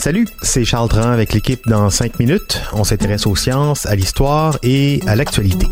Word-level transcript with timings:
Salut, 0.00 0.26
c'est 0.42 0.64
Charles 0.64 0.88
Dran 0.88 1.10
avec 1.12 1.32
l'équipe 1.32 1.60
dans 1.68 1.88
5 1.88 2.18
minutes. 2.18 2.60
On 2.72 2.82
s'intéresse 2.82 3.24
aux 3.24 3.36
sciences, 3.36 3.86
à 3.86 3.94
l'histoire 3.94 4.58
et 4.64 5.00
à 5.06 5.14
l'actualité. 5.14 5.68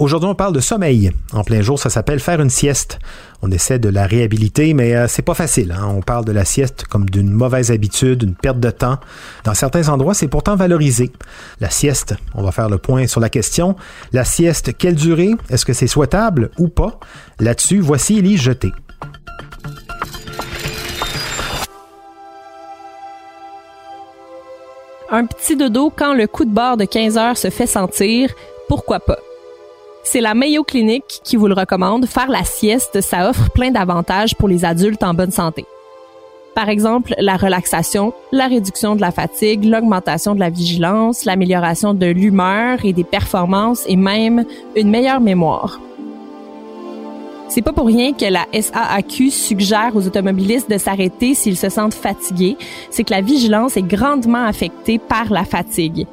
Aujourd'hui, 0.00 0.28
on 0.28 0.34
parle 0.34 0.54
de 0.54 0.60
sommeil. 0.60 1.12
En 1.32 1.44
plein 1.44 1.60
jour, 1.60 1.78
ça 1.78 1.88
s'appelle 1.88 2.18
faire 2.18 2.40
une 2.40 2.50
sieste. 2.50 2.98
On 3.40 3.52
essaie 3.52 3.78
de 3.78 3.88
la 3.88 4.06
réhabiliter, 4.08 4.74
mais 4.74 4.96
euh, 4.96 5.06
c'est 5.06 5.22
pas 5.22 5.34
facile. 5.34 5.70
Hein. 5.70 5.86
On 5.86 6.00
parle 6.00 6.24
de 6.24 6.32
la 6.32 6.44
sieste 6.44 6.86
comme 6.88 7.08
d'une 7.08 7.30
mauvaise 7.30 7.70
habitude, 7.70 8.24
une 8.24 8.34
perte 8.34 8.58
de 8.58 8.70
temps. 8.70 8.98
Dans 9.44 9.54
certains 9.54 9.88
endroits, 9.88 10.14
c'est 10.14 10.26
pourtant 10.26 10.56
valorisé. 10.56 11.12
La 11.60 11.70
sieste, 11.70 12.16
on 12.34 12.42
va 12.42 12.50
faire 12.50 12.68
le 12.68 12.78
point 12.78 13.06
sur 13.06 13.20
la 13.20 13.28
question. 13.28 13.76
La 14.12 14.24
sieste, 14.24 14.76
quelle 14.76 14.96
durée? 14.96 15.30
Est-ce 15.48 15.64
que 15.64 15.74
c'est 15.74 15.86
souhaitable 15.86 16.50
ou 16.58 16.66
pas? 16.66 16.98
Là-dessus, 17.38 17.78
voici 17.78 18.18
Elise 18.18 18.40
Jeté. 18.40 18.72
Un 25.10 25.24
petit 25.24 25.56
dodo 25.56 25.90
quand 25.94 26.12
le 26.12 26.26
coup 26.26 26.44
de 26.44 26.50
barre 26.50 26.76
de 26.76 26.84
15 26.84 27.16
heures 27.16 27.38
se 27.38 27.48
fait 27.48 27.66
sentir, 27.66 28.30
pourquoi 28.68 29.00
pas? 29.00 29.18
C'est 30.04 30.20
la 30.20 30.34
Mayo 30.34 30.64
Clinic 30.64 31.22
qui 31.24 31.36
vous 31.36 31.46
le 31.46 31.54
recommande. 31.54 32.04
Faire 32.04 32.28
la 32.28 32.44
sieste, 32.44 33.00
ça 33.00 33.30
offre 33.30 33.50
plein 33.50 33.70
d'avantages 33.70 34.34
pour 34.34 34.48
les 34.48 34.66
adultes 34.66 35.02
en 35.02 35.14
bonne 35.14 35.30
santé. 35.30 35.64
Par 36.54 36.68
exemple, 36.68 37.14
la 37.18 37.38
relaxation, 37.38 38.12
la 38.32 38.48
réduction 38.48 38.96
de 38.96 39.00
la 39.00 39.10
fatigue, 39.10 39.64
l'augmentation 39.64 40.34
de 40.34 40.40
la 40.40 40.50
vigilance, 40.50 41.24
l'amélioration 41.24 41.94
de 41.94 42.06
l'humeur 42.06 42.84
et 42.84 42.92
des 42.92 43.04
performances 43.04 43.84
et 43.86 43.96
même 43.96 44.44
une 44.76 44.90
meilleure 44.90 45.20
mémoire. 45.22 45.80
C'est 47.48 47.62
pas 47.62 47.72
pour 47.72 47.86
rien 47.86 48.12
que 48.12 48.26
la 48.26 48.46
SAAQ 48.52 49.30
suggère 49.30 49.92
aux 49.94 50.06
automobilistes 50.06 50.70
de 50.70 50.76
s'arrêter 50.76 51.32
s'ils 51.32 51.56
se 51.56 51.70
sentent 51.70 51.94
fatigués, 51.94 52.58
c'est 52.90 53.04
que 53.04 53.10
la 53.10 53.22
vigilance 53.22 53.78
est 53.78 53.82
grandement 53.82 54.44
affectée 54.44 54.98
par 54.98 55.32
la 55.32 55.44
fatigue. 55.44 56.06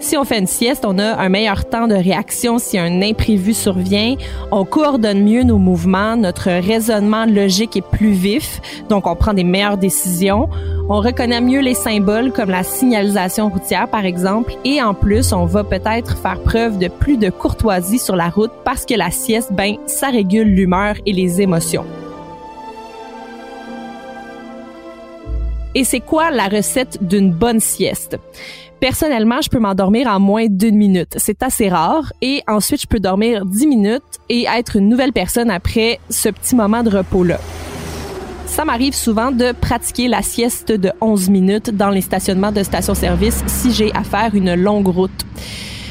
Si 0.00 0.16
on 0.16 0.24
fait 0.24 0.38
une 0.38 0.46
sieste, 0.46 0.84
on 0.86 0.98
a 0.98 1.16
un 1.16 1.28
meilleur 1.28 1.68
temps 1.68 1.86
de 1.86 1.94
réaction 1.94 2.58
si 2.58 2.78
un 2.78 3.00
imprévu 3.02 3.54
survient. 3.54 4.16
On 4.50 4.64
coordonne 4.64 5.22
mieux 5.22 5.44
nos 5.44 5.58
mouvements, 5.58 6.16
notre 6.16 6.50
raisonnement 6.50 7.26
logique 7.26 7.76
est 7.76 7.86
plus 7.86 8.12
vif, 8.12 8.60
donc 8.88 9.06
on 9.06 9.16
prend 9.16 9.34
des 9.34 9.44
meilleures 9.44 9.78
décisions. 9.78 10.48
On 10.86 11.00
reconnaît 11.00 11.40
mieux 11.40 11.60
les 11.60 11.74
symboles 11.74 12.30
comme 12.30 12.50
la 12.50 12.62
signalisation 12.62 13.48
routière 13.48 13.88
par 13.88 14.04
exemple 14.04 14.52
et 14.66 14.82
en 14.82 14.92
plus, 14.92 15.32
on 15.32 15.46
va 15.46 15.64
peut-être 15.64 16.18
faire 16.18 16.38
preuve 16.42 16.78
de 16.78 16.88
plus 16.88 17.16
de 17.16 17.30
courtoisie 17.30 17.98
sur 17.98 18.16
la 18.16 18.28
route 18.28 18.52
parce 18.66 18.84
que 18.84 18.92
la 18.92 19.10
sieste, 19.10 19.50
ben, 19.54 19.76
ça 19.86 20.10
régule 20.10 20.48
l'humeur 20.48 20.96
et 21.06 21.14
les 21.14 21.40
émotions. 21.40 21.86
Et 25.74 25.84
c'est 25.84 26.00
quoi 26.00 26.30
la 26.30 26.48
recette 26.48 26.98
d'une 27.02 27.32
bonne 27.32 27.60
sieste? 27.60 28.18
Personnellement, 28.78 29.40
je 29.40 29.48
peux 29.48 29.58
m'endormir 29.58 30.06
en 30.08 30.20
moins 30.20 30.46
d'une 30.50 30.76
minute. 30.76 31.14
C'est 31.16 31.42
assez 31.42 31.70
rare. 31.70 32.12
Et 32.20 32.42
ensuite, 32.46 32.82
je 32.82 32.86
peux 32.86 33.00
dormir 33.00 33.46
dix 33.46 33.66
minutes 33.66 34.02
et 34.28 34.44
être 34.54 34.76
une 34.76 34.90
nouvelle 34.90 35.14
personne 35.14 35.50
après 35.50 35.98
ce 36.10 36.28
petit 36.28 36.54
moment 36.54 36.82
de 36.82 36.90
repos-là. 36.90 37.40
Ça 38.54 38.64
m'arrive 38.64 38.94
souvent 38.94 39.32
de 39.32 39.50
pratiquer 39.50 40.06
la 40.06 40.22
sieste 40.22 40.70
de 40.70 40.92
11 41.00 41.28
minutes 41.28 41.70
dans 41.70 41.90
les 41.90 42.00
stationnements 42.00 42.52
de 42.52 42.62
station-service 42.62 43.42
si 43.48 43.72
j'ai 43.72 43.92
à 43.94 44.04
faire 44.04 44.32
une 44.32 44.54
longue 44.54 44.86
route. 44.86 45.26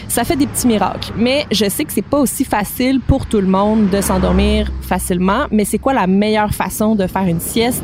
Ça 0.07 0.23
fait 0.23 0.37
des 0.37 0.47
petits 0.47 0.67
miracles, 0.67 1.11
mais 1.17 1.45
je 1.51 1.69
sais 1.69 1.83
que 1.83 1.91
c'est 1.91 2.01
pas 2.01 2.19
aussi 2.19 2.45
facile 2.45 3.01
pour 3.01 3.25
tout 3.25 3.41
le 3.41 3.47
monde 3.47 3.89
de 3.89 3.99
s'endormir 3.99 4.71
facilement. 4.81 5.47
Mais 5.51 5.65
c'est 5.65 5.77
quoi 5.77 5.93
la 5.93 6.07
meilleure 6.07 6.53
façon 6.53 6.95
de 6.95 7.05
faire 7.05 7.27
une 7.27 7.41
sieste? 7.41 7.83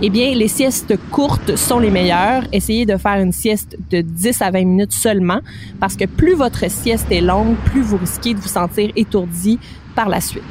Eh 0.00 0.10
bien, 0.10 0.32
les 0.32 0.46
siestes 0.46 0.94
courtes 1.10 1.56
sont 1.56 1.80
les 1.80 1.90
meilleures. 1.90 2.44
Essayez 2.52 2.86
de 2.86 2.96
faire 2.98 3.20
une 3.20 3.32
sieste 3.32 3.76
de 3.90 4.00
10 4.00 4.42
à 4.42 4.52
20 4.52 4.64
minutes 4.64 4.92
seulement, 4.92 5.40
parce 5.80 5.96
que 5.96 6.04
plus 6.04 6.34
votre 6.34 6.70
sieste 6.70 7.10
est 7.10 7.20
longue, 7.20 7.56
plus 7.64 7.82
vous 7.82 7.96
risquez 7.96 8.34
de 8.34 8.38
vous 8.38 8.46
sentir 8.46 8.92
étourdi 8.94 9.58
par 9.96 10.08
la 10.08 10.20
suite. 10.20 10.44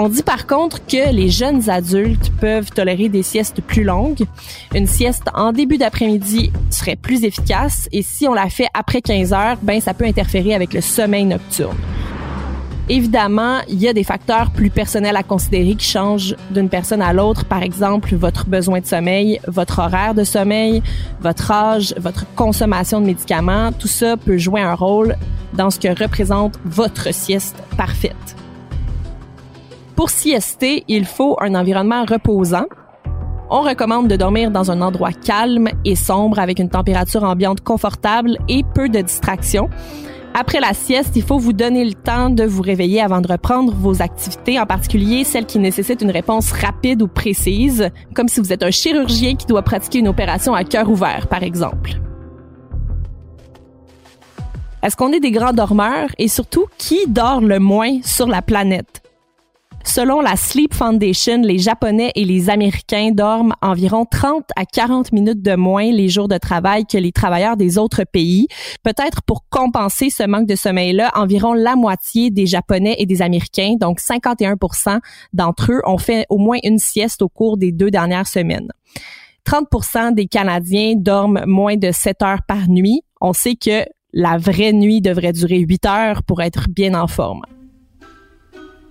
On 0.00 0.08
dit 0.08 0.22
par 0.22 0.46
contre 0.46 0.86
que 0.86 1.12
les 1.12 1.28
jeunes 1.28 1.68
adultes 1.68 2.30
peuvent 2.40 2.70
tolérer 2.70 3.08
des 3.08 3.24
siestes 3.24 3.60
plus 3.60 3.82
longues. 3.82 4.26
Une 4.72 4.86
sieste 4.86 5.24
en 5.34 5.50
début 5.50 5.76
d'après-midi 5.76 6.52
serait 6.70 6.94
plus 6.94 7.24
efficace 7.24 7.88
et 7.90 8.02
si 8.02 8.28
on 8.28 8.32
la 8.32 8.48
fait 8.48 8.68
après 8.74 9.00
15 9.00 9.32
heures, 9.32 9.56
ben 9.60 9.80
ça 9.80 9.94
peut 9.94 10.04
interférer 10.04 10.54
avec 10.54 10.72
le 10.72 10.82
sommeil 10.82 11.24
nocturne. 11.24 11.76
Évidemment, 12.88 13.58
il 13.68 13.80
y 13.80 13.88
a 13.88 13.92
des 13.92 14.04
facteurs 14.04 14.52
plus 14.52 14.70
personnels 14.70 15.16
à 15.16 15.24
considérer 15.24 15.74
qui 15.74 15.88
changent 15.88 16.36
d'une 16.52 16.68
personne 16.68 17.02
à 17.02 17.12
l'autre. 17.12 17.44
Par 17.44 17.64
exemple, 17.64 18.14
votre 18.14 18.46
besoin 18.46 18.78
de 18.78 18.86
sommeil, 18.86 19.40
votre 19.48 19.80
horaire 19.80 20.14
de 20.14 20.22
sommeil, 20.22 20.80
votre 21.20 21.50
âge, 21.50 21.92
votre 21.98 22.24
consommation 22.36 23.00
de 23.00 23.06
médicaments. 23.06 23.72
Tout 23.72 23.88
ça 23.88 24.16
peut 24.16 24.38
jouer 24.38 24.60
un 24.60 24.76
rôle 24.76 25.16
dans 25.54 25.70
ce 25.70 25.80
que 25.80 25.88
représente 25.88 26.54
votre 26.64 27.12
sieste 27.12 27.56
parfaite. 27.76 28.36
Pour 29.98 30.10
siester, 30.10 30.84
il 30.86 31.04
faut 31.06 31.36
un 31.40 31.56
environnement 31.56 32.04
reposant. 32.04 32.66
On 33.50 33.62
recommande 33.62 34.06
de 34.06 34.14
dormir 34.14 34.52
dans 34.52 34.70
un 34.70 34.80
endroit 34.80 35.10
calme 35.10 35.70
et 35.84 35.96
sombre 35.96 36.38
avec 36.38 36.60
une 36.60 36.68
température 36.68 37.24
ambiante 37.24 37.62
confortable 37.62 38.38
et 38.48 38.62
peu 38.76 38.88
de 38.88 39.00
distractions. 39.00 39.68
Après 40.34 40.60
la 40.60 40.72
sieste, 40.72 41.16
il 41.16 41.24
faut 41.24 41.38
vous 41.38 41.52
donner 41.52 41.84
le 41.84 41.94
temps 41.94 42.30
de 42.30 42.44
vous 42.44 42.62
réveiller 42.62 43.00
avant 43.00 43.20
de 43.20 43.26
reprendre 43.26 43.74
vos 43.74 44.00
activités, 44.00 44.60
en 44.60 44.66
particulier 44.66 45.24
celles 45.24 45.46
qui 45.46 45.58
nécessitent 45.58 46.02
une 46.02 46.12
réponse 46.12 46.52
rapide 46.52 47.02
ou 47.02 47.08
précise, 47.08 47.90
comme 48.14 48.28
si 48.28 48.38
vous 48.38 48.52
êtes 48.52 48.62
un 48.62 48.70
chirurgien 48.70 49.34
qui 49.34 49.46
doit 49.46 49.62
pratiquer 49.62 49.98
une 49.98 50.06
opération 50.06 50.54
à 50.54 50.62
cœur 50.62 50.88
ouvert, 50.88 51.26
par 51.26 51.42
exemple. 51.42 51.98
Est-ce 54.84 54.94
qu'on 54.94 55.10
est 55.10 55.18
des 55.18 55.32
grands 55.32 55.52
dormeurs 55.52 56.10
et 56.18 56.28
surtout 56.28 56.66
qui 56.78 57.08
dort 57.08 57.40
le 57.40 57.58
moins 57.58 57.98
sur 58.04 58.28
la 58.28 58.42
planète? 58.42 59.02
Selon 59.88 60.20
la 60.20 60.36
Sleep 60.36 60.74
Foundation, 60.74 61.40
les 61.40 61.56
Japonais 61.56 62.12
et 62.14 62.26
les 62.26 62.50
Américains 62.50 63.10
dorment 63.10 63.54
environ 63.62 64.04
30 64.04 64.44
à 64.54 64.66
40 64.66 65.12
minutes 65.12 65.40
de 65.40 65.56
moins 65.56 65.90
les 65.90 66.10
jours 66.10 66.28
de 66.28 66.36
travail 66.36 66.84
que 66.84 66.98
les 66.98 67.10
travailleurs 67.10 67.56
des 67.56 67.78
autres 67.78 68.04
pays. 68.04 68.48
Peut-être 68.82 69.22
pour 69.22 69.48
compenser 69.48 70.10
ce 70.10 70.24
manque 70.24 70.46
de 70.46 70.56
sommeil-là, 70.56 71.10
environ 71.14 71.54
la 71.54 71.74
moitié 71.74 72.30
des 72.30 72.44
Japonais 72.44 72.96
et 72.98 73.06
des 73.06 73.22
Américains, 73.22 73.76
donc 73.80 73.98
51% 73.98 75.00
d'entre 75.32 75.72
eux, 75.72 75.80
ont 75.86 75.96
fait 75.96 76.26
au 76.28 76.36
moins 76.36 76.58
une 76.64 76.78
sieste 76.78 77.22
au 77.22 77.30
cours 77.30 77.56
des 77.56 77.72
deux 77.72 77.90
dernières 77.90 78.26
semaines. 78.26 78.68
30% 79.46 80.12
des 80.12 80.26
Canadiens 80.26 80.96
dorment 80.96 81.44
moins 81.46 81.78
de 81.78 81.92
7 81.92 82.20
heures 82.22 82.42
par 82.46 82.68
nuit. 82.68 83.00
On 83.22 83.32
sait 83.32 83.56
que 83.56 83.86
la 84.12 84.36
vraie 84.36 84.74
nuit 84.74 85.00
devrait 85.00 85.32
durer 85.32 85.60
8 85.60 85.86
heures 85.86 86.22
pour 86.24 86.42
être 86.42 86.68
bien 86.68 86.92
en 86.92 87.06
forme. 87.06 87.40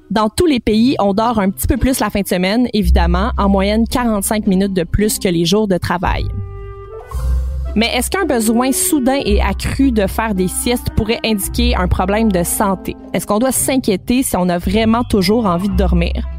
Dans 0.09 0.29
tous 0.29 0.45
les 0.45 0.61
pays, 0.61 0.95
on 0.99 1.13
dort 1.13 1.39
un 1.39 1.49
petit 1.49 1.67
peu 1.67 1.75
plus 1.75 1.99
la 1.99 2.09
fin 2.09 2.21
de 2.21 2.27
semaine, 2.27 2.69
évidemment, 2.73 3.31
en 3.37 3.49
moyenne 3.49 3.85
45 3.85 4.47
minutes 4.47 4.73
de 4.73 4.83
plus 4.83 5.19
que 5.19 5.27
les 5.27 5.43
jours 5.43 5.67
de 5.67 5.77
travail. 5.77 6.23
Mais 7.75 7.87
est-ce 7.93 8.09
qu'un 8.09 8.25
besoin 8.25 8.71
soudain 8.71 9.19
et 9.25 9.41
accru 9.41 9.91
de 9.91 10.07
faire 10.07 10.33
des 10.33 10.47
siestes 10.47 10.91
pourrait 10.95 11.19
indiquer 11.25 11.75
un 11.75 11.87
problème 11.87 12.31
de 12.31 12.43
santé? 12.43 12.95
Est-ce 13.13 13.27
qu'on 13.27 13.39
doit 13.39 13.51
s'inquiéter 13.51 14.23
si 14.23 14.37
on 14.37 14.47
a 14.47 14.57
vraiment 14.57 15.03
toujours 15.03 15.45
envie 15.45 15.69
de 15.69 15.75
dormir? 15.75 16.36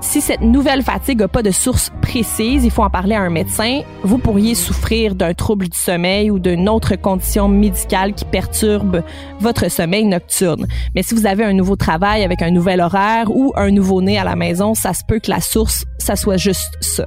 Si 0.00 0.20
cette 0.20 0.42
nouvelle 0.42 0.82
fatigue 0.82 1.18
n'a 1.20 1.28
pas 1.28 1.42
de 1.42 1.50
source 1.50 1.90
précise, 2.00 2.64
il 2.64 2.70
faut 2.70 2.82
en 2.82 2.90
parler 2.90 3.14
à 3.14 3.20
un 3.20 3.30
médecin. 3.30 3.82
Vous 4.04 4.18
pourriez 4.18 4.54
souffrir 4.54 5.14
d'un 5.14 5.34
trouble 5.34 5.68
du 5.68 5.76
sommeil 5.76 6.30
ou 6.30 6.38
d'une 6.38 6.68
autre 6.68 6.94
condition 6.94 7.48
médicale 7.48 8.14
qui 8.14 8.24
perturbe 8.24 9.02
votre 9.40 9.70
sommeil 9.70 10.04
nocturne. 10.04 10.66
Mais 10.94 11.02
si 11.02 11.14
vous 11.14 11.26
avez 11.26 11.44
un 11.44 11.52
nouveau 11.52 11.76
travail 11.76 12.22
avec 12.22 12.42
un 12.42 12.50
nouvel 12.50 12.80
horaire 12.80 13.30
ou 13.30 13.52
un 13.56 13.70
nouveau-né 13.70 14.18
à 14.18 14.24
la 14.24 14.36
maison, 14.36 14.74
ça 14.74 14.94
se 14.94 15.02
peut 15.06 15.18
que 15.18 15.30
la 15.30 15.40
source, 15.40 15.84
ça 15.98 16.14
soit 16.14 16.36
juste 16.36 16.76
ça. 16.80 17.04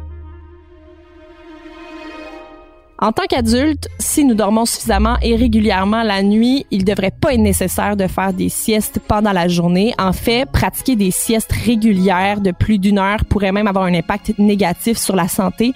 En 3.04 3.12
tant 3.12 3.24
qu'adulte, 3.28 3.90
si 3.98 4.24
nous 4.24 4.36
dormons 4.36 4.66
suffisamment 4.66 5.18
et 5.24 5.36
régulièrement 5.36 6.04
la 6.04 6.22
nuit, 6.22 6.68
il 6.70 6.82
ne 6.82 6.86
devrait 6.86 7.10
pas 7.10 7.34
être 7.34 7.40
nécessaire 7.40 7.98
de 7.98 8.06
faire 8.06 8.32
des 8.32 8.50
siestes 8.50 9.00
pendant 9.08 9.32
la 9.32 9.48
journée. 9.48 9.96
En 9.98 10.14
fait, 10.14 10.46
pratiquer 10.46 10.96
des 10.96 11.10
siestes 11.10 11.52
régulières 11.52 12.42
de 12.42 12.52
plus 12.52 12.78
d'une 12.78 13.00
heure 13.00 13.26
pourrait 13.26 13.52
même 13.52 13.66
avoir 13.66 13.86
un 13.86 13.94
impact 13.96 14.38
négatif 14.38 15.00
sur 15.00 15.16
la 15.16 15.28
santé. 15.28 15.74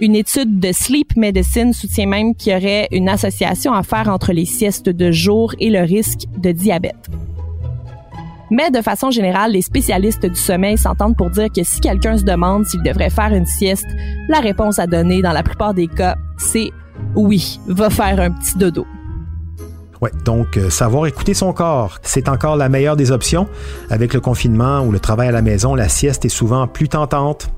Une 0.00 0.16
étude 0.16 0.58
de 0.58 0.72
Sleep 0.72 1.16
Medicine 1.16 1.72
soutient 1.72 2.06
même 2.06 2.34
qu'il 2.34 2.52
y 2.52 2.56
aurait 2.56 2.88
une 2.90 3.08
association 3.08 3.72
à 3.72 3.84
faire 3.84 4.08
entre 4.08 4.32
les 4.32 4.44
siestes 4.44 4.88
de 4.88 5.12
jour 5.12 5.54
et 5.60 5.70
le 5.70 5.82
risque 5.82 6.22
de 6.36 6.50
diabète. 6.50 7.08
Mais 8.50 8.72
de 8.72 8.82
façon 8.82 9.12
générale, 9.12 9.52
les 9.52 9.62
spécialistes 9.62 10.26
du 10.26 10.38
sommeil 10.38 10.78
s'entendent 10.78 11.16
pour 11.16 11.30
dire 11.30 11.48
que 11.54 11.62
si 11.62 11.80
quelqu'un 11.80 12.16
se 12.16 12.24
demande 12.24 12.66
s'il 12.66 12.82
devrait 12.82 13.10
faire 13.10 13.32
une 13.32 13.46
sieste, 13.46 13.86
la 14.28 14.40
réponse 14.40 14.80
à 14.80 14.88
donner 14.88 15.22
dans 15.22 15.32
la 15.32 15.44
plupart 15.44 15.72
des 15.72 15.86
cas, 15.86 16.16
c'est 16.36 16.70
oui, 17.14 17.60
va 17.66 17.90
faire 17.90 18.20
un 18.20 18.30
petit 18.30 18.56
dodo. 18.56 18.86
Ouais, 20.00 20.10
donc 20.24 20.56
euh, 20.56 20.68
savoir 20.68 21.06
écouter 21.06 21.32
son 21.32 21.52
corps, 21.52 21.98
c'est 22.02 22.28
encore 22.28 22.56
la 22.56 22.68
meilleure 22.68 22.96
des 22.96 23.12
options. 23.12 23.48
Avec 23.88 24.12
le 24.12 24.20
confinement 24.20 24.82
ou 24.82 24.92
le 24.92 25.00
travail 25.00 25.28
à 25.28 25.32
la 25.32 25.42
maison, 25.42 25.74
la 25.74 25.88
sieste 25.88 26.24
est 26.24 26.30
souvent 26.30 26.66
plus 26.66 26.88
tentante. 26.88 27.50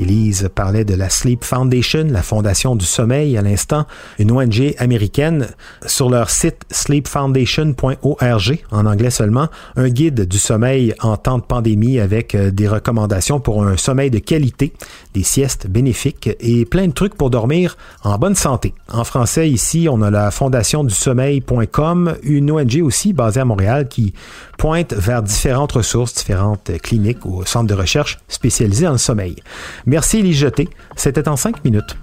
Elise 0.00 0.48
parlait 0.54 0.84
de 0.84 0.94
la 0.94 1.10
Sleep 1.10 1.44
Foundation, 1.44 2.06
la 2.10 2.22
fondation 2.22 2.74
du 2.74 2.86
sommeil 2.86 3.36
à 3.36 3.42
l'instant, 3.42 3.86
une 4.18 4.32
ONG 4.32 4.74
américaine. 4.78 5.48
Sur 5.86 6.08
leur 6.08 6.30
site 6.30 6.62
sleepfoundation.org, 6.70 8.58
en 8.70 8.86
anglais 8.86 9.10
seulement, 9.10 9.48
un 9.76 9.88
guide 9.88 10.26
du 10.26 10.38
sommeil 10.38 10.94
en 11.00 11.16
temps 11.16 11.38
de 11.38 11.42
pandémie 11.42 12.00
avec 12.00 12.34
euh, 12.34 12.50
des 12.50 12.68
recommandations 12.68 13.40
pour 13.40 13.62
un 13.64 13.76
sommeil 13.76 14.10
de 14.10 14.18
qualité, 14.18 14.72
des 15.14 15.22
siestes 15.22 15.66
bénéfiques 15.68 16.30
et 16.40 16.64
plein 16.64 16.86
de 16.86 16.92
trucs 16.92 17.14
pour 17.14 17.30
dormir 17.30 17.76
en 18.02 18.16
bonne 18.16 18.34
santé. 18.34 18.74
En 18.90 19.04
français, 19.04 19.50
ici, 19.50 19.88
on 19.90 20.00
a 20.02 20.10
la 20.10 20.30
fondation 20.30 20.82
du 20.84 20.94
sommeil.com, 20.94 22.16
une 22.22 22.50
ONG 22.50 22.80
aussi 22.82 23.12
basée 23.12 23.40
à 23.40 23.44
Montréal 23.44 23.88
qui 23.88 24.14
pointe 24.56 24.92
vers 24.92 25.22
différentes 25.22 25.72
ressources, 25.72 26.14
différentes 26.14 26.70
cliniques 26.82 27.24
ou 27.24 27.44
centres 27.44 27.66
de 27.66 27.74
recherche 27.74 28.18
spécialisés 28.28 28.84
dans 28.84 28.92
le 28.92 28.98
sommeil. 28.98 29.36
Merci, 29.90 30.22
Lise 30.22 30.36
Jeté. 30.36 30.68
C'était 30.94 31.28
en 31.28 31.34
cinq 31.34 31.64
minutes. 31.64 31.96